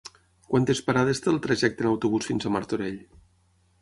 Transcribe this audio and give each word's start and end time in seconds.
Quantes 0.53 0.79
parades 0.87 1.21
té 1.25 1.29
el 1.33 1.37
trajecte 1.47 1.85
en 1.87 1.91
autobús 1.93 2.31
fins 2.31 2.49
a 2.51 2.55
Martorell? 2.57 2.99